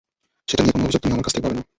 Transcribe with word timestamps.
সেটা 0.49 0.61
নিয়ে 0.63 0.73
কোনো 0.75 0.83
অভিযোগ 0.87 1.01
তুমি 1.03 1.13
আমার 1.15 1.25
কাছ 1.25 1.33
থেকে 1.35 1.45
পাবে 1.45 1.55
না। 1.59 1.63